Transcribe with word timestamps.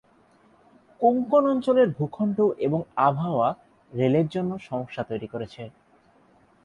কোঙ্কণ 1.01 1.43
অঞ্চলের 1.45 1.87
ভূখণ্ড 1.89 2.37
এবং 2.59 2.79
আবহাওয়া 2.99 3.47
রেলের 3.93 4.27
জন্য 4.27 4.51
সমস্যা 4.59 5.03
তৈরি 5.03 5.27
করেছে। 5.27 5.61